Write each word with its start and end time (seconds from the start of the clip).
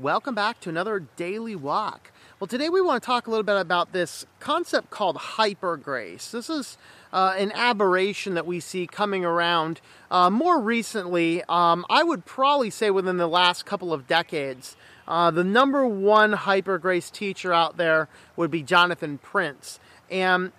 Welcome 0.00 0.36
back 0.36 0.60
to 0.60 0.68
another 0.68 1.00
daily 1.16 1.56
walk. 1.56 2.12
Well, 2.38 2.46
today 2.46 2.68
we 2.68 2.80
want 2.80 3.02
to 3.02 3.04
talk 3.04 3.26
a 3.26 3.30
little 3.30 3.42
bit 3.42 3.56
about 3.56 3.92
this 3.92 4.26
concept 4.38 4.90
called 4.90 5.16
hyper 5.16 5.76
grace. 5.76 6.30
This 6.30 6.48
is 6.48 6.78
uh, 7.12 7.34
an 7.36 7.50
aberration 7.50 8.34
that 8.34 8.46
we 8.46 8.60
see 8.60 8.86
coming 8.86 9.24
around 9.24 9.80
uh, 10.08 10.30
more 10.30 10.60
recently. 10.60 11.42
Um, 11.48 11.84
I 11.90 12.04
would 12.04 12.24
probably 12.24 12.70
say 12.70 12.92
within 12.92 13.16
the 13.16 13.26
last 13.26 13.66
couple 13.66 13.92
of 13.92 14.06
decades. 14.06 14.76
Uh, 15.08 15.32
the 15.32 15.42
number 15.42 15.84
one 15.84 16.32
hyper 16.32 16.78
grace 16.78 17.10
teacher 17.10 17.52
out 17.52 17.76
there 17.76 18.08
would 18.36 18.52
be 18.52 18.62
Jonathan 18.62 19.18
Prince. 19.18 19.80
And 20.12 20.52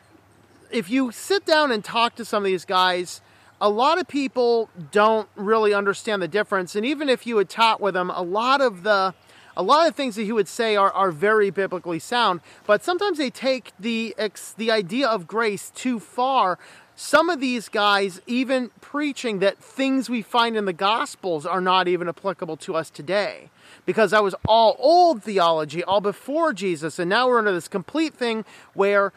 if 0.70 0.90
you 0.90 1.14
sit 1.14 1.46
down 1.46 1.72
and 1.72 1.82
talk 1.82 2.16
to 2.16 2.26
some 2.26 2.44
of 2.44 2.48
these 2.48 2.66
guys, 2.66 3.22
a 3.62 3.70
lot 3.70 4.00
of 4.00 4.08
people 4.10 4.70
don't 4.92 5.30
really 5.38 5.74
understand 5.74 6.22
the 6.22 6.28
difference. 6.28 6.76
And 6.76 6.86
even 6.86 7.08
if 7.08 7.26
you 7.26 7.36
would 7.36 7.50
talk 7.50 7.80
with 7.80 7.94
them, 7.94 8.10
a 8.10 8.22
lot 8.22 8.60
of 8.60 8.84
the 8.84 9.14
a 9.60 9.62
lot 9.62 9.90
of 9.90 9.94
things 9.94 10.16
that 10.16 10.24
he 10.24 10.32
would 10.32 10.48
say 10.48 10.78
are, 10.78 10.92
are 10.94 11.12
very 11.12 11.50
biblically 11.50 12.00
sound, 12.00 12.40
but 12.66 12.82
sometimes 12.82 13.18
they 13.18 13.30
take 13.30 13.74
the 13.78 14.16
the 14.56 14.72
idea 14.72 15.06
of 15.06 15.28
grace 15.28 15.70
too 15.76 16.00
far. 16.00 16.58
Some 16.96 17.30
of 17.30 17.42
these 17.42 17.68
guys 17.68 18.22
even 18.26 18.72
preaching 18.80 19.40
that 19.40 19.58
things 19.58 20.10
we 20.10 20.22
find 20.22 20.56
in 20.56 20.64
the 20.64 20.72
Gospels 20.72 21.46
are 21.46 21.60
not 21.60 21.90
even 21.90 22.08
applicable 22.08 22.56
to 22.58 22.76
us 22.76 22.90
today 22.90 23.50
because 23.86 24.12
that 24.12 24.24
was 24.24 24.34
all 24.48 24.78
old 24.80 25.24
theology, 25.24 25.84
all 25.84 26.02
before 26.02 26.54
Jesus, 26.54 26.98
and 26.98 27.10
now 27.10 27.28
we're 27.28 27.40
under 27.40 27.52
this 27.52 27.68
complete 27.68 28.14
thing 28.14 28.46
where 28.74 29.12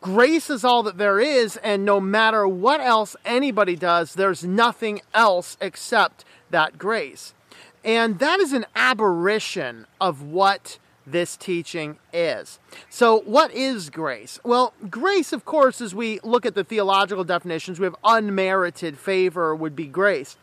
grace 0.00 0.48
is 0.48 0.62
all 0.62 0.84
that 0.84 0.96
there 0.96 1.18
is, 1.18 1.56
and 1.56 1.84
no 1.84 1.98
matter 1.98 2.46
what 2.46 2.80
else 2.80 3.16
anybody 3.24 3.74
does, 3.74 4.14
there's 4.14 4.44
nothing 4.44 5.00
else 5.12 5.56
except 5.60 6.24
that 6.50 6.78
grace. 6.78 7.34
And 7.86 8.18
that 8.18 8.40
is 8.40 8.52
an 8.52 8.66
aberration 8.74 9.86
of 10.00 10.20
what 10.20 10.78
this 11.06 11.36
teaching 11.36 11.98
is. 12.12 12.58
So, 12.90 13.20
what 13.20 13.52
is 13.52 13.90
grace? 13.90 14.40
Well, 14.42 14.74
grace, 14.90 15.32
of 15.32 15.44
course, 15.44 15.80
as 15.80 15.94
we 15.94 16.18
look 16.24 16.44
at 16.44 16.56
the 16.56 16.64
theological 16.64 17.22
definitions, 17.22 17.78
we 17.78 17.84
have 17.84 17.94
unmerited 18.02 18.98
favor 18.98 19.54
would 19.54 19.76
be 19.76 19.86
grace. 19.86 20.36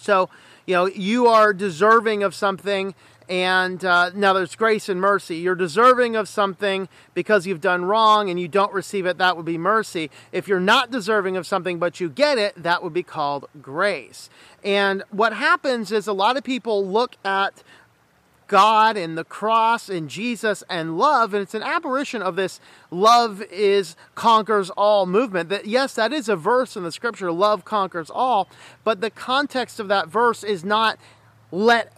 So, 0.00 0.28
you 0.66 0.74
know, 0.74 0.86
you 0.86 1.28
are 1.28 1.52
deserving 1.52 2.24
of 2.24 2.34
something, 2.34 2.94
and 3.28 3.84
uh, 3.84 4.10
now 4.14 4.32
there's 4.32 4.54
grace 4.54 4.88
and 4.88 5.00
mercy. 5.00 5.36
You're 5.36 5.54
deserving 5.54 6.16
of 6.16 6.28
something 6.28 6.88
because 7.14 7.46
you've 7.46 7.60
done 7.60 7.84
wrong 7.84 8.30
and 8.30 8.40
you 8.40 8.48
don't 8.48 8.72
receive 8.72 9.06
it, 9.06 9.18
that 9.18 9.36
would 9.36 9.46
be 9.46 9.58
mercy. 9.58 10.10
If 10.32 10.48
you're 10.48 10.60
not 10.60 10.90
deserving 10.90 11.36
of 11.36 11.46
something 11.46 11.78
but 11.78 12.00
you 12.00 12.08
get 12.08 12.38
it, 12.38 12.62
that 12.62 12.82
would 12.82 12.94
be 12.94 13.02
called 13.02 13.46
grace. 13.60 14.30
And 14.64 15.02
what 15.10 15.34
happens 15.34 15.92
is 15.92 16.06
a 16.06 16.12
lot 16.12 16.36
of 16.36 16.44
people 16.44 16.86
look 16.86 17.16
at 17.24 17.62
God 18.48 18.96
and 18.96 19.16
the 19.16 19.24
cross 19.24 19.90
and 19.90 20.08
Jesus 20.08 20.64
and 20.70 20.96
love, 20.96 21.34
and 21.34 21.42
it's 21.42 21.54
an 21.54 21.62
apparition 21.62 22.22
of 22.22 22.34
this 22.34 22.60
love 22.90 23.42
is 23.42 23.94
conquers 24.14 24.70
all 24.70 25.04
movement. 25.04 25.50
That 25.50 25.66
yes, 25.66 25.94
that 25.94 26.14
is 26.14 26.30
a 26.30 26.36
verse 26.36 26.74
in 26.74 26.82
the 26.82 26.90
scripture, 26.90 27.30
love 27.30 27.66
conquers 27.66 28.10
all, 28.10 28.48
but 28.84 29.02
the 29.02 29.10
context 29.10 29.78
of 29.78 29.88
that 29.88 30.08
verse 30.08 30.42
is 30.42 30.64
not 30.64 30.98
let 31.52 31.92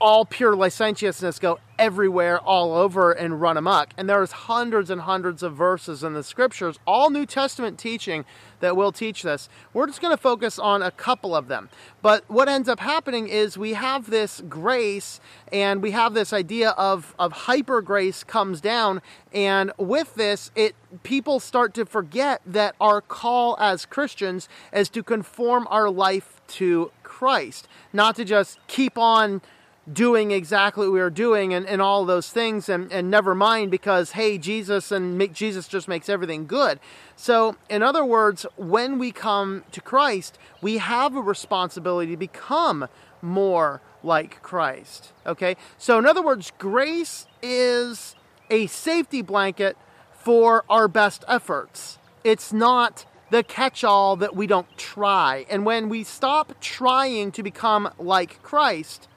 all 0.00 0.24
pure 0.24 0.54
licentiousness 0.54 1.38
go 1.38 1.58
everywhere, 1.78 2.38
all 2.38 2.74
over, 2.74 3.12
and 3.12 3.40
run 3.40 3.56
amok. 3.56 3.92
And 3.96 4.08
there's 4.08 4.32
hundreds 4.32 4.90
and 4.90 5.02
hundreds 5.02 5.42
of 5.42 5.54
verses 5.54 6.02
in 6.02 6.14
the 6.14 6.22
scriptures, 6.22 6.78
all 6.86 7.10
New 7.10 7.26
Testament 7.26 7.78
teaching 7.78 8.24
that 8.60 8.76
will 8.76 8.92
teach 8.92 9.22
this. 9.22 9.48
We're 9.74 9.86
just 9.86 10.00
going 10.00 10.16
to 10.16 10.20
focus 10.20 10.58
on 10.58 10.82
a 10.82 10.90
couple 10.90 11.36
of 11.36 11.48
them. 11.48 11.68
But 12.00 12.24
what 12.28 12.48
ends 12.48 12.68
up 12.68 12.80
happening 12.80 13.28
is 13.28 13.58
we 13.58 13.74
have 13.74 14.08
this 14.08 14.42
grace 14.48 15.20
and 15.52 15.82
we 15.82 15.90
have 15.90 16.14
this 16.14 16.32
idea 16.32 16.70
of, 16.70 17.14
of 17.18 17.32
hyper 17.32 17.82
grace 17.82 18.24
comes 18.24 18.60
down. 18.60 19.02
And 19.32 19.72
with 19.78 20.14
this, 20.14 20.50
it 20.54 20.74
people 21.02 21.40
start 21.40 21.74
to 21.74 21.84
forget 21.84 22.40
that 22.46 22.74
our 22.80 23.02
call 23.02 23.56
as 23.60 23.84
Christians 23.84 24.48
is 24.72 24.88
to 24.90 25.02
conform 25.02 25.66
our 25.70 25.90
life 25.90 26.40
to 26.48 26.90
Christ, 27.02 27.68
not 27.92 28.16
to 28.16 28.24
just 28.24 28.58
keep 28.66 28.96
on 28.96 29.42
doing 29.90 30.32
exactly 30.32 30.86
what 30.86 30.92
we 30.92 31.00
are 31.00 31.10
doing 31.10 31.54
and, 31.54 31.66
and 31.66 31.80
all 31.80 32.04
those 32.04 32.30
things 32.30 32.68
and, 32.68 32.90
and 32.92 33.08
never 33.10 33.34
mind 33.34 33.70
because 33.70 34.12
hey 34.12 34.36
jesus 34.36 34.90
and 34.90 35.16
make, 35.16 35.32
jesus 35.32 35.68
just 35.68 35.86
makes 35.86 36.08
everything 36.08 36.46
good. 36.46 36.80
So 37.14 37.56
in 37.68 37.82
other 37.82 38.04
words 38.04 38.44
when 38.56 38.98
we 38.98 39.12
come 39.12 39.64
to 39.72 39.80
christ 39.80 40.38
we 40.60 40.78
have 40.78 41.14
a 41.14 41.22
responsibility 41.22 42.12
to 42.12 42.16
become 42.16 42.88
more 43.22 43.80
like 44.02 44.42
christ 44.42 45.12
okay? 45.24 45.56
So 45.78 45.98
in 45.98 46.06
other 46.06 46.22
words 46.22 46.52
grace 46.58 47.26
is 47.40 48.16
a 48.50 48.66
safety 48.66 49.22
blanket 49.22 49.76
for 50.12 50.64
our 50.68 50.88
best 50.88 51.24
efforts. 51.28 51.98
It's 52.24 52.52
not 52.52 53.06
the 53.30 53.44
catch 53.44 53.84
all 53.84 54.16
that 54.16 54.34
we 54.34 54.46
don't 54.46 54.76
try. 54.76 55.46
And 55.48 55.64
when 55.64 55.88
we 55.88 56.04
stop 56.04 56.54
trying 56.60 57.30
to 57.32 57.42
become 57.44 57.90
like 57.98 58.42
christ 58.42 59.08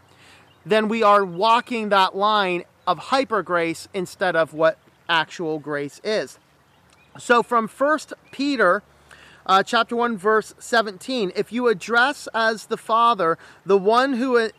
then 0.69 0.87
we 0.87 1.03
are 1.03 1.25
walking 1.25 1.89
that 1.89 2.15
line 2.15 2.63
of 2.87 2.97
hyper 2.97 3.43
grace 3.43 3.87
instead 3.93 4.35
of 4.35 4.53
what 4.53 4.77
actual 5.07 5.59
grace 5.59 5.99
is. 6.03 6.37
So 7.17 7.43
from 7.43 7.67
1 7.67 7.99
Peter 8.31 8.83
uh, 9.45 9.63
chapter 9.63 9.95
1 9.95 10.17
verse 10.17 10.53
17, 10.59 11.31
if 11.35 11.51
you 11.51 11.67
address 11.67 12.27
as 12.33 12.67
the 12.67 12.77
Father 12.77 13.37
the 13.65 13.77
one 13.77 14.13
who 14.13 14.37
uh, 14.37 14.49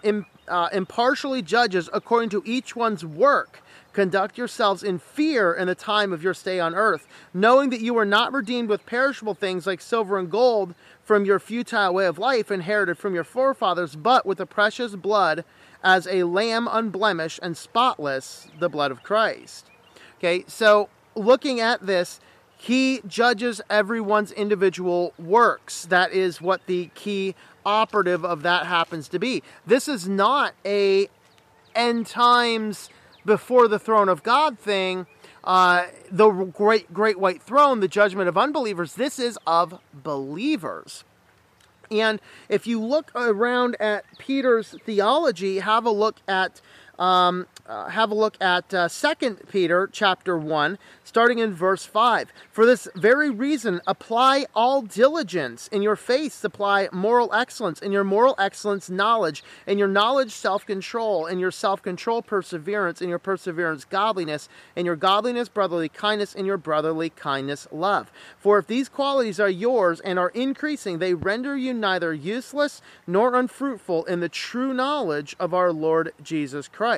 uh, 0.48 0.69
impartially 0.72 1.43
judges 1.43 1.88
according 1.93 2.31
to 2.31 2.42
each 2.44 2.75
one's 2.75 3.04
work, 3.04 3.62
Conduct 3.92 4.38
yourselves 4.38 4.84
in 4.84 5.00
fear 5.00 5.53
in 5.53 5.66
the 5.66 5.75
time 5.75 6.12
of 6.12 6.22
your 6.22 6.34
stay 6.34 6.60
on 6.60 6.77
earth, 6.77 7.09
knowing 7.34 7.71
that 7.71 7.81
you 7.81 7.97
are 7.98 8.04
not 8.04 8.32
redeemed 8.32 8.69
with 8.69 8.87
perishable 8.87 9.34
things 9.34 9.66
like 9.66 9.81
silver 9.81 10.16
and 10.16 10.31
gold 10.31 10.75
from 11.03 11.25
your 11.25 11.41
futile 11.41 11.92
way 11.92 12.06
of 12.06 12.19
life 12.19 12.53
inherited 12.53 12.97
from 12.97 13.15
your 13.15 13.25
forefathers, 13.25 13.97
but 13.97 14.25
with 14.25 14.38
the 14.38 14.47
precious 14.47 14.94
blood 14.94 15.44
as 15.83 16.07
a 16.07 16.25
lamb 16.25 16.69
unblemished 16.71 17.41
and 17.43 17.57
spotless, 17.57 18.49
the 18.59 18.69
blood 18.69 18.91
of 18.91 19.03
Christ. 19.03 19.67
Okay, 20.19 20.45
so 20.47 20.89
looking 21.15 21.61
at 21.61 21.87
this, 21.87 22.21
he 22.57 23.01
judges 23.07 23.63
everyone's 23.71 24.33
individual 24.33 25.15
works. 25.19 25.87
That 25.87 26.13
is 26.13 26.43
what 26.43 26.67
the 26.67 26.91
key 26.95 27.35
operative 27.65 28.25
of 28.25 28.43
that 28.43 28.67
happens 28.67 29.09
to 29.09 29.19
be. 29.19 29.43
This 29.67 29.89
is 29.89 30.07
not 30.07 30.55
a 30.65 31.09
end 31.75 32.07
times 32.07 32.91
before 33.25 33.69
the 33.69 33.79
throne 33.79 34.09
of 34.09 34.23
God 34.23 34.59
thing. 34.59 35.07
Uh, 35.43 35.87
the 36.11 36.29
great 36.29 36.93
great 36.93 37.19
white 37.19 37.43
throne, 37.43 37.81
the 37.81 37.89
judgment 37.89 38.29
of 38.29 38.37
unbelievers. 38.37 38.95
This 38.95 39.19
is 39.19 39.39
of 39.47 39.81
believers. 39.95 41.05
And 41.91 42.21
if 42.49 42.67
you 42.67 42.81
look 42.81 43.11
around 43.15 43.77
at 43.81 44.05
Peter's 44.19 44.77
theology, 44.84 45.59
have 45.59 45.84
a 45.84 45.91
look 45.91 46.17
at 46.28 46.61
um, 47.00 47.47
uh, 47.66 47.88
have 47.88 48.11
a 48.11 48.15
look 48.15 48.37
at 48.43 48.75
uh, 48.75 48.88
2 48.88 49.37
Peter 49.50 49.88
chapter 49.91 50.37
1, 50.37 50.77
starting 51.05 51.38
in 51.38 51.55
verse 51.55 51.87
5. 51.87 52.33
For 52.53 52.66
this 52.66 52.88
very 52.94 53.31
reason, 53.31 53.81
apply 53.87 54.47
all 54.55 54.83
diligence. 54.83 55.69
In 55.69 55.81
your 55.81 55.97
faith, 55.97 56.34
supply 56.34 56.89
moral 56.93 57.33
excellence. 57.33 57.81
In 57.81 57.91
your 57.91 58.05
moral 58.05 58.34
excellence, 58.39 58.91
knowledge. 58.91 59.43
In 59.66 59.78
your 59.78 59.89
knowledge, 59.89 60.33
self 60.33 60.66
control. 60.66 61.27
In 61.27 61.39
your 61.39 61.50
self 61.50 61.81
control, 61.81 62.22
perseverance. 62.22 63.00
In 63.00 63.09
your 63.09 63.19
perseverance, 63.19 63.84
godliness. 63.84 64.49
In 64.77 64.84
your 64.84 64.97
godliness, 64.97 65.49
brotherly 65.49 65.89
kindness. 65.89 66.34
In 66.34 66.44
your 66.44 66.59
brotherly 66.59 67.10
kindness, 67.10 67.66
love. 67.72 68.12
For 68.39 68.59
if 68.59 68.66
these 68.66 68.89
qualities 68.91 69.41
are 69.41 69.49
yours 69.49 70.00
and 70.00 70.19
are 70.19 70.31
increasing, 70.31 70.99
they 70.99 71.15
render 71.15 71.56
you 71.56 71.72
neither 71.72 72.12
useless 72.12 72.83
nor 73.06 73.34
unfruitful 73.34 74.05
in 74.05 74.21
the 74.21 74.28
true 74.28 74.75
knowledge 74.75 75.34
of 75.41 75.55
our 75.55 75.72
Lord 75.72 76.12
Jesus 76.22 76.69
Christ. 76.69 76.90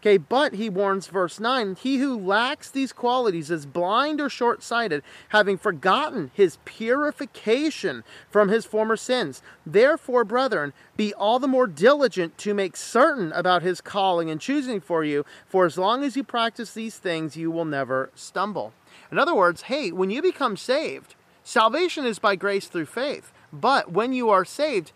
Okay, 0.00 0.16
but 0.16 0.54
he 0.54 0.70
warns, 0.70 1.08
verse 1.08 1.40
9, 1.40 1.74
he 1.74 1.96
who 1.98 2.16
lacks 2.16 2.70
these 2.70 2.92
qualities 2.92 3.50
is 3.50 3.66
blind 3.66 4.20
or 4.20 4.28
short 4.28 4.62
sighted, 4.62 5.02
having 5.30 5.58
forgotten 5.58 6.30
his 6.34 6.58
purification 6.64 8.04
from 8.30 8.48
his 8.48 8.64
former 8.64 8.96
sins. 8.96 9.42
Therefore, 9.66 10.22
brethren, 10.22 10.72
be 10.96 11.12
all 11.14 11.40
the 11.40 11.48
more 11.48 11.66
diligent 11.66 12.38
to 12.38 12.54
make 12.54 12.76
certain 12.76 13.32
about 13.32 13.62
his 13.62 13.80
calling 13.80 14.30
and 14.30 14.40
choosing 14.40 14.80
for 14.80 15.02
you, 15.02 15.26
for 15.48 15.66
as 15.66 15.76
long 15.76 16.04
as 16.04 16.16
you 16.16 16.22
practice 16.22 16.74
these 16.74 16.96
things, 16.96 17.36
you 17.36 17.50
will 17.50 17.64
never 17.64 18.10
stumble. 18.14 18.72
In 19.10 19.18
other 19.18 19.34
words, 19.34 19.62
hey, 19.62 19.90
when 19.90 20.10
you 20.10 20.22
become 20.22 20.56
saved, 20.56 21.16
salvation 21.42 22.06
is 22.06 22.20
by 22.20 22.36
grace 22.36 22.68
through 22.68 22.86
faith. 22.86 23.32
But 23.52 23.90
when 23.90 24.12
you 24.12 24.30
are 24.30 24.44
saved, 24.44 24.92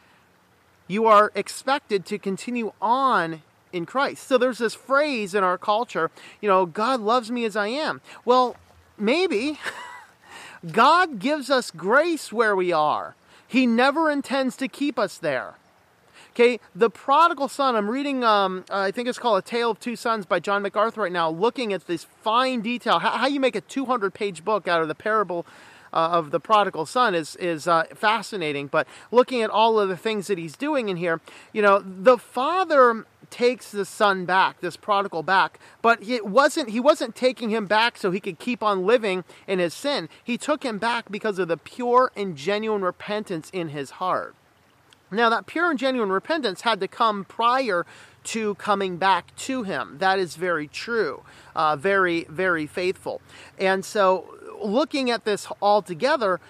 you 0.87 1.06
are 1.06 1.32
expected 1.34 2.06
to 2.06 2.19
continue 2.19 2.73
on 2.81 3.43
in 3.72 3.86
Christ. 3.86 4.26
So 4.26 4.38
there's 4.38 4.58
this 4.58 4.74
phrase 4.74 5.34
in 5.34 5.44
our 5.44 5.58
culture, 5.58 6.10
you 6.40 6.48
know, 6.48 6.66
God 6.66 7.00
loves 7.00 7.30
me 7.30 7.44
as 7.44 7.56
I 7.56 7.69
am. 7.69 8.00
Well, 8.24 8.56
maybe 8.98 9.58
God 10.72 11.19
gives 11.19 11.50
us 11.50 11.70
grace 11.70 12.32
where 12.32 12.54
we 12.54 12.72
are. 12.72 13.14
He 13.46 13.66
never 13.66 14.10
intends 14.10 14.56
to 14.56 14.69
keep 14.69 14.98
us 14.98 15.19
there. 15.19 15.54
Okay, 16.30 16.60
the 16.74 16.88
prodigal 16.88 17.48
son. 17.48 17.76
I'm 17.76 17.90
reading. 17.90 18.24
Um, 18.24 18.64
I 18.70 18.90
think 18.90 19.06
it's 19.06 19.19
called 19.19 19.38
A 19.38 19.46
Tale 19.46 19.72
of 19.72 19.80
Two 19.80 19.96
Sons 19.96 20.24
by 20.24 20.40
John 20.40 20.62
MacArthur 20.62 21.02
right 21.02 21.12
now. 21.12 21.28
Looking 21.28 21.74
at 21.74 21.86
this 21.86 22.04
fine 22.04 22.62
detail, 22.62 23.00
how, 23.00 23.10
how 23.10 23.26
you 23.26 23.38
make 23.38 23.54
a 23.54 23.60
200 23.60 24.14
page 24.14 24.42
book 24.42 24.66
out 24.66 24.80
of 24.80 24.88
the 24.88 24.94
parable 24.94 25.44
uh, 25.92 26.08
of 26.12 26.30
the 26.30 26.40
prodigal 26.40 26.86
son 26.86 27.14
is 27.14 27.36
is 27.36 27.69
uh, 27.69 27.84
fascinating. 27.94 28.69
But 28.69 28.86
looking 29.10 29.42
at 29.42 29.50
all 29.50 29.78
of 29.78 29.90
the 29.90 29.96
things 29.96 30.26
that 30.28 30.38
he's 30.38 30.56
doing 30.56 30.88
in 30.88 30.96
here, 30.96 31.20
you 31.52 31.60
know, 31.60 31.80
the 31.84 32.16
father 32.16 33.04
takes 33.32 33.73
the 33.73 33.84
son 33.84 34.25
back, 34.25 34.61
this 34.61 34.76
prodigal 34.76 35.25
back, 35.25 35.58
but 35.81 36.00
it 36.06 36.26
wasn't 36.26 36.70
he 36.70 36.79
wasn't 36.79 37.17
taking 37.17 37.50
him 37.50 37.67
back 37.67 37.96
so 37.96 38.12
he 38.12 38.20
could 38.20 38.38
keep 38.38 38.62
on 38.62 38.87
living 38.87 39.25
in 39.49 39.58
his 39.58 39.75
sin. 39.75 40.08
He 40.23 40.38
took 40.38 40.62
him 40.62 40.79
back 40.79 41.11
because 41.11 41.40
of 41.40 41.49
the 41.49 41.56
pure 41.56 42.12
and 42.14 42.37
genuine 42.37 42.82
repentance 42.82 43.50
in 43.52 43.70
his 43.70 43.93
heart. 43.93 44.37
Now, 45.11 45.29
that 45.29 45.46
pure 45.46 45.70
and 45.70 45.79
genuine 45.79 46.11
repentance 46.11 46.62
had 46.62 46.81
to 46.81 46.88
come 46.88 47.25
prior 47.25 47.84
to 48.25 48.55
coming 48.55 48.96
back 48.96 49.34
to 49.37 49.62
him. 49.62 49.96
That 49.99 50.19
is 50.19 50.37
very 50.37 50.69
true, 50.69 51.23
uh, 51.55 51.76
very, 51.76 52.25
very 52.31 52.67
faithful. 52.67 53.20
And 53.58 53.84
so 53.84 54.38
looking 54.62 55.11
at 55.11 55.25
this 55.25 55.49
all 55.61 55.82
together, 55.82 56.40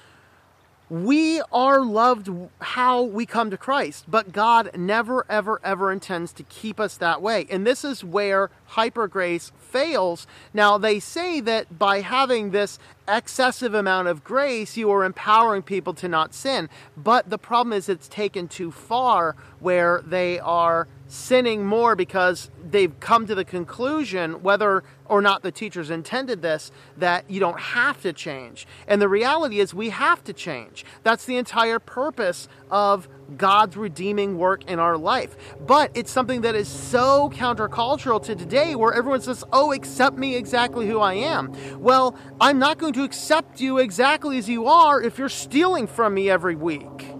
we 0.92 1.40
are 1.50 1.80
loved 1.80 2.28
how 2.60 3.00
we 3.00 3.24
come 3.24 3.48
to 3.48 3.56
Christ, 3.56 4.04
but 4.08 4.30
God 4.30 4.76
never, 4.76 5.24
ever, 5.26 5.58
ever 5.64 5.90
intends 5.90 6.34
to 6.34 6.42
keep 6.42 6.78
us 6.78 6.98
that 6.98 7.22
way. 7.22 7.46
And 7.48 7.66
this 7.66 7.82
is 7.82 8.04
where 8.04 8.50
hyper 8.66 9.08
grace 9.08 9.52
fails. 9.58 10.26
Now, 10.52 10.76
they 10.76 11.00
say 11.00 11.40
that 11.40 11.78
by 11.78 12.02
having 12.02 12.50
this 12.50 12.78
excessive 13.08 13.72
amount 13.72 14.08
of 14.08 14.22
grace, 14.22 14.76
you 14.76 14.90
are 14.90 15.02
empowering 15.02 15.62
people 15.62 15.94
to 15.94 16.08
not 16.08 16.34
sin. 16.34 16.68
But 16.94 17.30
the 17.30 17.38
problem 17.38 17.72
is 17.72 17.88
it's 17.88 18.06
taken 18.06 18.46
too 18.46 18.70
far 18.70 19.34
where 19.60 20.02
they 20.06 20.40
are 20.40 20.88
sinning 21.08 21.64
more 21.64 21.96
because 21.96 22.50
they've 22.62 23.00
come 23.00 23.26
to 23.26 23.34
the 23.34 23.46
conclusion, 23.46 24.42
whether 24.42 24.84
or 25.12 25.20
not 25.20 25.42
the 25.42 25.52
teachers 25.52 25.90
intended 25.90 26.40
this, 26.40 26.72
that 26.96 27.30
you 27.30 27.38
don't 27.38 27.60
have 27.60 28.00
to 28.00 28.14
change. 28.14 28.66
And 28.88 29.00
the 29.00 29.10
reality 29.10 29.60
is, 29.60 29.74
we 29.74 29.90
have 29.90 30.24
to 30.24 30.32
change. 30.32 30.86
That's 31.02 31.26
the 31.26 31.36
entire 31.36 31.78
purpose 31.78 32.48
of 32.70 33.10
God's 33.36 33.76
redeeming 33.76 34.38
work 34.38 34.64
in 34.70 34.78
our 34.78 34.96
life. 34.96 35.36
But 35.66 35.90
it's 35.92 36.10
something 36.10 36.40
that 36.40 36.54
is 36.54 36.66
so 36.66 37.28
countercultural 37.28 38.22
to 38.24 38.34
today 38.34 38.74
where 38.74 38.94
everyone 38.94 39.20
says, 39.20 39.44
Oh, 39.52 39.72
accept 39.72 40.16
me 40.16 40.34
exactly 40.34 40.86
who 40.86 40.98
I 40.98 41.12
am. 41.12 41.52
Well, 41.78 42.16
I'm 42.40 42.58
not 42.58 42.78
going 42.78 42.94
to 42.94 43.04
accept 43.04 43.60
you 43.60 43.76
exactly 43.76 44.38
as 44.38 44.48
you 44.48 44.66
are 44.66 45.02
if 45.02 45.18
you're 45.18 45.28
stealing 45.28 45.88
from 45.88 46.14
me 46.14 46.30
every 46.30 46.56
week. 46.56 47.14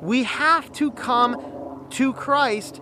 We 0.00 0.22
have 0.24 0.72
to 0.72 0.90
come 0.90 1.86
to 1.90 2.14
Christ 2.14 2.80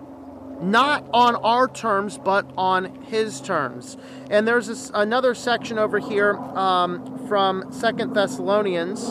not 0.60 1.06
on 1.12 1.36
our 1.36 1.68
terms, 1.68 2.18
but 2.18 2.46
on 2.56 3.02
His 3.04 3.40
terms. 3.40 3.96
And 4.30 4.46
there's 4.46 4.66
this, 4.66 4.90
another 4.94 5.34
section 5.34 5.78
over 5.78 5.98
here 5.98 6.36
um, 6.36 7.26
from 7.28 7.72
Second 7.72 8.14
Thessalonians, 8.14 9.04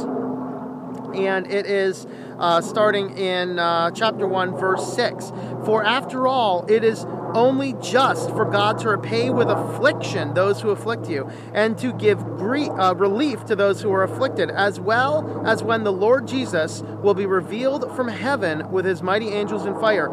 and 1.16 1.50
it 1.52 1.66
is 1.66 2.06
uh, 2.40 2.62
starting 2.62 3.18
in 3.18 3.60
uh, 3.60 3.92
chapter 3.92 4.28
1, 4.28 4.58
verse 4.58 4.94
6. 4.94 5.32
For 5.66 5.84
after 5.84 6.28
all, 6.28 6.66
it 6.68 6.84
is 6.84 7.06
only 7.36 7.74
just 7.82 8.30
for 8.32 8.46
God 8.46 8.80
to 8.80 8.90
repay 8.90 9.30
with 9.30 9.50
affliction 9.50 10.34
those 10.34 10.62
who 10.62 10.70
afflict 10.70 11.10
you, 11.10 11.30
and 11.54 11.78
to 11.78 11.94
give 11.94 12.20
grief, 12.38 12.70
uh, 12.78 12.96
relief 12.96 13.46
to 13.46 13.56
those 13.56 13.82
who 13.82 13.92
are 13.92 14.04
afflicted, 14.04 14.50
as 14.50 14.80
well 14.80 15.44
as 15.46 15.62
when 15.62 15.84
the 15.84 15.92
Lord 15.92 16.28
Jesus 16.28 16.82
will 16.82 17.14
be 17.14 17.26
revealed 17.26 17.94
from 17.96 18.08
heaven 18.08 18.72
with 18.72 18.86
his 18.86 19.02
mighty 19.02 19.30
angels 19.30 19.66
in 19.66 19.78
fire. 19.80 20.10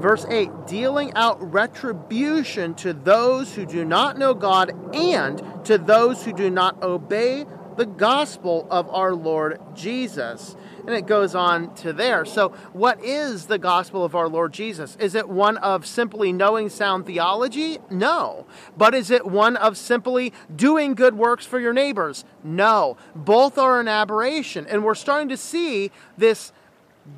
Verse 0.00 0.24
8 0.28 0.66
dealing 0.66 1.12
out 1.14 1.52
retribution 1.52 2.74
to 2.76 2.92
those 2.92 3.54
who 3.54 3.66
do 3.66 3.84
not 3.84 4.18
know 4.18 4.32
God 4.34 4.72
and 4.94 5.42
to 5.66 5.76
those 5.76 6.24
who 6.24 6.32
do 6.32 6.50
not 6.50 6.82
obey 6.82 7.44
the 7.76 7.86
gospel 7.86 8.66
of 8.70 8.88
our 8.90 9.14
Lord 9.14 9.58
Jesus. 9.74 10.56
And 10.86 10.94
it 10.94 11.06
goes 11.06 11.34
on 11.34 11.74
to 11.76 11.92
there. 11.92 12.24
So, 12.24 12.50
what 12.72 13.02
is 13.04 13.46
the 13.46 13.58
gospel 13.58 14.04
of 14.04 14.14
our 14.14 14.28
Lord 14.28 14.52
Jesus? 14.52 14.96
Is 14.96 15.14
it 15.14 15.28
one 15.28 15.58
of 15.58 15.86
simply 15.86 16.32
knowing 16.32 16.68
sound 16.68 17.06
theology? 17.06 17.78
No. 17.90 18.46
But 18.76 18.94
is 18.94 19.10
it 19.10 19.26
one 19.26 19.56
of 19.56 19.76
simply 19.76 20.32
doing 20.54 20.94
good 20.94 21.14
works 21.14 21.44
for 21.44 21.60
your 21.60 21.72
neighbors? 21.72 22.24
No. 22.42 22.96
Both 23.14 23.58
are 23.58 23.80
an 23.80 23.88
aberration. 23.88 24.66
And 24.66 24.82
we're 24.82 24.94
starting 24.94 25.28
to 25.28 25.36
see 25.36 25.90
this 26.16 26.52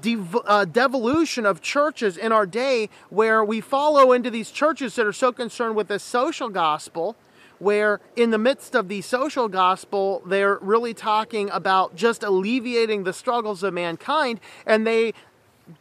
dev- 0.00 0.38
uh, 0.46 0.64
devolution 0.64 1.46
of 1.46 1.60
churches 1.60 2.16
in 2.16 2.32
our 2.32 2.46
day 2.46 2.88
where 3.10 3.44
we 3.44 3.60
follow 3.60 4.12
into 4.12 4.30
these 4.30 4.50
churches 4.50 4.94
that 4.96 5.06
are 5.06 5.12
so 5.12 5.32
concerned 5.32 5.76
with 5.76 5.88
the 5.88 5.98
social 5.98 6.48
gospel 6.48 7.16
where 7.62 8.00
in 8.16 8.30
the 8.30 8.38
midst 8.38 8.74
of 8.74 8.88
the 8.88 9.00
social 9.00 9.48
gospel, 9.48 10.20
they're 10.26 10.58
really 10.60 10.92
talking 10.92 11.48
about 11.50 11.94
just 11.94 12.24
alleviating 12.24 13.04
the 13.04 13.12
struggles 13.12 13.62
of 13.62 13.72
mankind, 13.72 14.40
and 14.66 14.84
they 14.84 15.14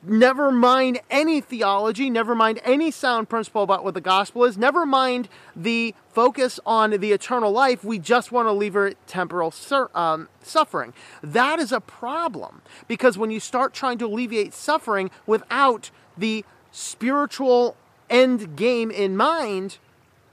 never 0.03 0.51
mind 0.51 0.99
any 1.09 1.41
theology, 1.41 2.09
never 2.09 2.35
mind 2.35 2.59
any 2.63 2.91
sound 2.91 3.29
principle 3.29 3.63
about 3.63 3.83
what 3.83 3.93
the 3.93 4.01
gospel 4.01 4.43
is, 4.43 4.57
never 4.57 4.85
mind 4.85 5.29
the 5.55 5.95
focus 6.09 6.59
on 6.65 6.91
the 6.91 7.11
eternal 7.11 7.51
life. 7.51 7.83
We 7.83 7.99
just 7.99 8.31
want 8.31 8.47
to 8.47 8.51
alleviate 8.51 8.97
temporal 9.07 9.53
um, 9.93 10.29
suffering. 10.41 10.93
That 11.23 11.59
is 11.59 11.71
a 11.71 11.79
problem 11.79 12.61
because 12.87 13.17
when 13.17 13.31
you 13.31 13.39
start 13.39 13.73
trying 13.73 13.97
to 13.99 14.05
alleviate 14.05 14.53
suffering 14.53 15.11
without 15.25 15.91
the 16.17 16.45
spiritual 16.71 17.75
end 18.09 18.55
game 18.55 18.91
in 18.91 19.15
mind, 19.15 19.77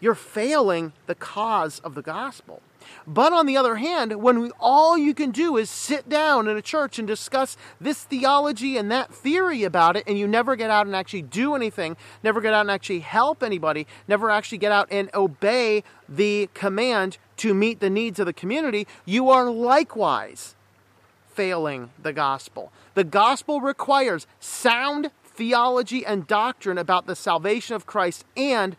you're 0.01 0.15
failing 0.15 0.93
the 1.07 1.15
cause 1.15 1.81
of 1.81 1.95
the 1.95 2.03
gospel. 2.03 2.63
But 3.07 3.33
on 3.33 3.47
the 3.47 3.57
other 3.57 3.77
hand, 3.77 4.23
when 4.23 4.41
we, 4.41 4.51
all 4.61 4.97
you 4.99 5.15
can 5.15 5.31
do 5.31 5.57
is 5.57 5.71
sit 5.71 6.09
down 6.09 6.49
in 6.49 6.57
a 6.57 6.63
church 6.63 6.99
and 6.99 7.09
discuss 7.09 7.57
this 7.81 8.05
theology 8.05 8.77
and 8.77 8.91
that 8.91 9.13
theory 9.13 9.65
about 9.65 9.97
it, 9.97 10.05
and 10.07 10.19
you 10.19 10.27
never 10.27 10.57
get 10.57 10.71
out 10.71 10.87
and 10.87 10.95
actually 10.95 11.23
do 11.23 11.55
anything, 11.55 11.97
never 12.23 12.41
get 12.41 12.55
out 12.55 12.63
and 12.63 12.71
actually 12.71 13.01
help 13.01 13.43
anybody, 13.43 13.87
never 14.07 14.31
actually 14.31 14.59
get 14.59 14.73
out 14.73 14.89
and 14.91 15.11
obey 15.15 15.83
the 16.09 16.49
command 16.55 17.19
to 17.39 17.55
meet 17.55 17.81
the 17.81 17.91
needs 17.91 18.19
of 18.19 18.27
the 18.27 18.33
community, 18.33 18.87
you 19.05 19.31
are 19.31 19.51
likewise 19.51 20.55
failing 21.33 21.91
the 22.03 22.13
gospel. 22.13 22.73
The 22.95 23.05
gospel 23.05 23.61
requires 23.61 24.27
sound 24.41 25.11
theology 25.25 26.05
and 26.05 26.27
doctrine 26.27 26.79
about 26.79 27.07
the 27.07 27.15
salvation 27.15 27.77
of 27.77 27.87
Christ 27.87 28.25
and 28.37 28.77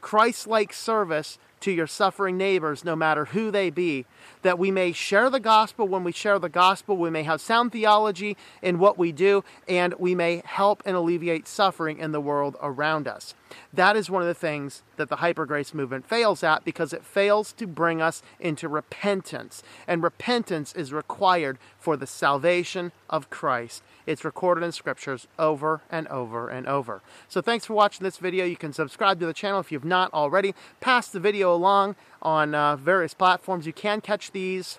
Christ 0.00 0.46
like 0.46 0.72
service 0.72 1.38
to 1.60 1.70
your 1.70 1.86
suffering 1.86 2.36
neighbors, 2.36 2.84
no 2.84 2.96
matter 2.96 3.26
who 3.26 3.50
they 3.50 3.70
be, 3.70 4.06
that 4.42 4.58
we 4.58 4.70
may 4.70 4.92
share 4.92 5.30
the 5.30 5.40
gospel. 5.40 5.86
When 5.86 6.04
we 6.04 6.12
share 6.12 6.38
the 6.38 6.48
gospel, 6.48 6.96
we 6.96 7.10
may 7.10 7.22
have 7.22 7.40
sound 7.40 7.72
theology 7.72 8.36
in 8.62 8.78
what 8.78 8.98
we 8.98 9.12
do, 9.12 9.44
and 9.68 9.94
we 9.98 10.14
may 10.14 10.42
help 10.44 10.82
and 10.84 10.96
alleviate 10.96 11.46
suffering 11.46 11.98
in 11.98 12.12
the 12.12 12.20
world 12.20 12.56
around 12.60 13.06
us. 13.08 13.34
That 13.72 13.96
is 13.96 14.10
one 14.10 14.22
of 14.22 14.28
the 14.28 14.34
things 14.34 14.82
that 14.96 15.08
the 15.08 15.16
hyper 15.16 15.46
grace 15.46 15.74
movement 15.74 16.06
fails 16.06 16.42
at 16.42 16.64
because 16.64 16.92
it 16.92 17.04
fails 17.04 17.52
to 17.54 17.66
bring 17.66 18.00
us 18.00 18.22
into 18.38 18.68
repentance. 18.68 19.62
And 19.86 20.02
repentance 20.02 20.72
is 20.72 20.92
required 20.92 21.58
for 21.78 21.96
the 21.96 22.06
salvation 22.06 22.92
of 23.08 23.30
Christ. 23.30 23.82
It's 24.06 24.24
recorded 24.24 24.64
in 24.64 24.72
scriptures 24.72 25.26
over 25.38 25.82
and 25.90 26.06
over 26.08 26.48
and 26.48 26.66
over. 26.66 27.02
So 27.28 27.40
thanks 27.40 27.64
for 27.64 27.74
watching 27.74 28.04
this 28.04 28.18
video. 28.18 28.44
You 28.44 28.56
can 28.56 28.72
subscribe 28.72 29.20
to 29.20 29.26
the 29.26 29.32
channel 29.32 29.60
if 29.60 29.72
you've 29.72 29.84
not 29.84 30.12
already. 30.12 30.54
Pass 30.80 31.08
the 31.08 31.20
video 31.20 31.54
along 31.54 31.96
on 32.22 32.54
uh, 32.54 32.76
various 32.76 33.14
platforms. 33.14 33.66
You 33.66 33.72
can 33.72 34.00
catch 34.00 34.32
these 34.32 34.78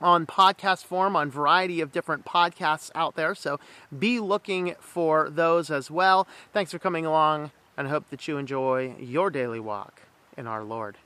on 0.00 0.26
podcast 0.26 0.84
form 0.84 1.16
on 1.16 1.30
variety 1.30 1.80
of 1.80 1.92
different 1.92 2.24
podcasts 2.24 2.90
out 2.96 3.14
there 3.14 3.34
so 3.34 3.58
be 3.96 4.18
looking 4.18 4.74
for 4.80 5.30
those 5.30 5.70
as 5.70 5.88
well 5.88 6.26
thanks 6.52 6.72
for 6.72 6.80
coming 6.80 7.06
along 7.06 7.50
and 7.76 7.88
hope 7.88 8.08
that 8.10 8.26
you 8.28 8.36
enjoy 8.36 8.94
your 8.98 9.30
daily 9.30 9.60
walk 9.60 10.02
in 10.36 10.46
our 10.46 10.64
Lord. 10.64 10.98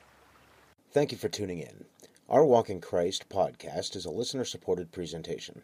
Thank 0.91 1.12
you 1.12 1.19
for 1.19 1.29
tuning 1.29 1.59
in. 1.59 1.85
Our 2.29 2.45
Walk 2.45 2.69
in 2.69 2.81
Christ 2.81 3.29
podcast 3.29 3.97
is 3.97 4.05
a 4.05 4.11
listener 4.11 4.45
supported 4.45 4.93
presentation. 4.93 5.62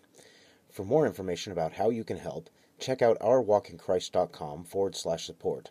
For 0.71 0.85
more 0.85 1.07
information 1.07 1.53
about 1.53 1.75
how 1.75 1.91
you 1.91 2.05
can 2.05 2.17
help, 2.17 2.49
check 2.79 3.03
out 3.03 3.19
ourwalkinchrist.com 3.21 4.65
forward 4.65 4.97
slash 4.97 5.25
support 5.25 5.71